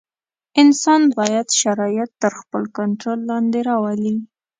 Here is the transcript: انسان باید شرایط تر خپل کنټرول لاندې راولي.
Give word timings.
انسان 0.61 1.01
باید 1.17 1.47
شرایط 1.61 2.09
تر 2.21 2.31
خپل 2.41 2.63
کنټرول 2.77 3.19
لاندې 3.29 3.59
راولي. 3.69 4.15